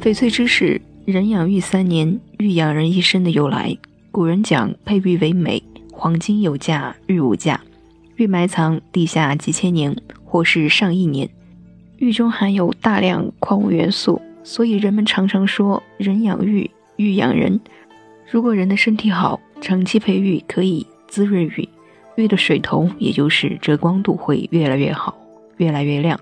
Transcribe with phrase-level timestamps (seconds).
[0.00, 3.76] 翡翠知识：人养玉三年，玉养人一生的由来。
[4.12, 5.60] 古人讲佩玉为美，
[5.90, 7.60] 黄金有价，玉无价。
[8.14, 11.28] 玉埋藏地下几千年，或是上亿年。
[11.96, 17.60] 玉中含有大量矿物元素，所以人们常常说人养玉，玉养人。
[18.30, 21.68] 如果人的身体好，长期培育可以滋润玉，
[22.14, 25.18] 玉的水头也就是遮光度会越来越好，
[25.56, 26.18] 越来越亮。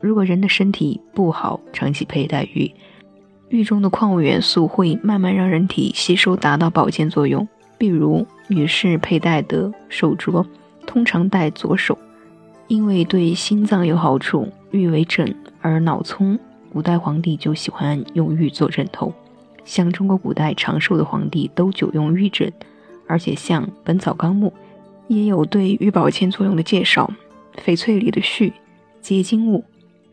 [0.00, 2.70] 如果人的身体不好，长期佩戴玉，
[3.48, 7.46] 玉中的矿物元素会慢慢让人体吸收，达到保健作用。
[7.78, 10.44] 比如女士佩戴的手镯，
[10.86, 11.96] 通常戴左手，
[12.66, 14.48] 因为对心脏有好处。
[14.72, 16.38] 玉为枕，而脑聪，
[16.72, 19.14] 古代皇帝就喜欢用玉做枕头。
[19.64, 22.52] 像中国古代长寿的皇帝都久用玉枕，
[23.06, 24.52] 而且像《本草纲目》
[25.06, 27.10] 也有对玉保健作用的介绍。
[27.64, 28.52] 翡翠里的絮，
[29.00, 29.64] 结晶物。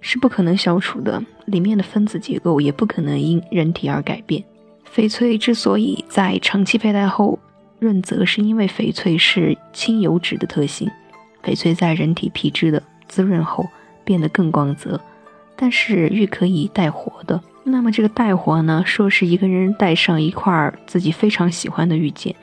[0.06, 4.44] 是不可能消除的，里面的分子结构也不可能因人体而改变。
[4.96, 7.40] 翡翠之所以在长期佩戴后
[7.80, 10.90] 润泽，是因为翡翠是轻油脂的特性。
[11.44, 13.68] 翡翠在人体皮质的滋润后
[14.04, 15.00] 变得更光泽。
[15.56, 18.84] 但是玉可以带活的，那么这个带活呢？
[18.86, 22.36] 说是一个人带上一块自己非常喜欢的玉剑，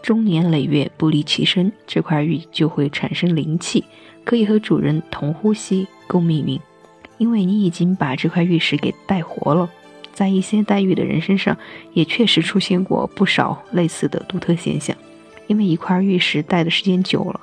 [0.00, 3.84] 终年累月不离其身，这块玉就会产生灵气，
[4.24, 6.58] 可以和主人同呼吸，共命运。
[7.22, 9.70] 因为你已经把这块玉石给带活了，
[10.12, 11.56] 在一些带玉的人身上，
[11.92, 14.96] 也确实出现过不少类似的独特现象。
[15.46, 17.40] 因为一块玉石戴的时间久了，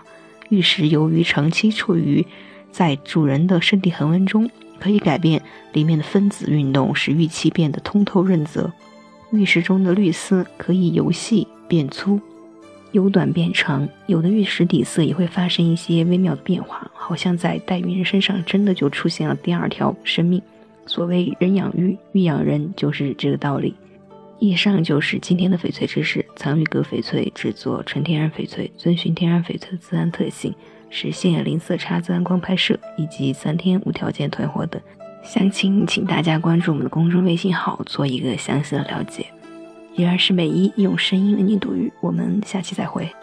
[0.50, 2.26] 玉石由于长期处于
[2.74, 5.42] 在主人的身体恒温中，可以改变
[5.72, 8.70] 里面的分子运动，使玉器变得通透润泽。
[9.32, 12.20] 玉石中的绿丝可以由细变粗。
[12.92, 20.42] 由短变长，有的玉石底色也会发生一些微妙的变化，好像在戴玉人身上真的就出现了第二条生命。
[20.86, 23.76] 所谓人养玉，玉养人，就是这个道理。
[24.40, 26.26] 以上就是今天的翡翠知识。
[26.36, 30.56] 藏玉阁翡翠制作纯天然翡翠，遵循天然翡翠的自然特性，
[30.90, 34.82] 实现零色差、自然光拍摄以及三天无条件退货等。
[35.22, 39.26] 详情请大家关注我们的公众微信号，做一个详细的了解。
[40.00, 43.14] 依然是美一用声音为你读语，我们下期再会。